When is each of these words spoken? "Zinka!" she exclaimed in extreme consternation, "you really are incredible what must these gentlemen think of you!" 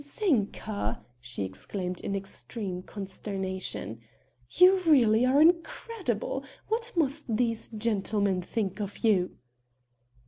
"Zinka!" 0.03 0.99
she 1.19 1.43
exclaimed 1.43 2.01
in 2.01 2.15
extreme 2.15 2.81
consternation, 2.81 4.01
"you 4.49 4.79
really 4.79 5.27
are 5.27 5.39
incredible 5.39 6.43
what 6.69 6.91
must 6.95 7.37
these 7.37 7.67
gentlemen 7.67 8.41
think 8.41 8.79
of 8.81 9.03
you!" 9.05 9.37